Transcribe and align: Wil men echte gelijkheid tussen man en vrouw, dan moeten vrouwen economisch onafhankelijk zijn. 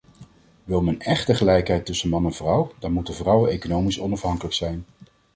Wil 0.63 0.81
men 0.81 0.99
echte 0.99 1.35
gelijkheid 1.35 1.85
tussen 1.85 2.09
man 2.09 2.25
en 2.25 2.33
vrouw, 2.33 2.71
dan 2.79 2.91
moeten 2.91 3.13
vrouwen 3.13 3.49
economisch 3.51 3.99
onafhankelijk 3.99 4.53
zijn. 4.55 4.85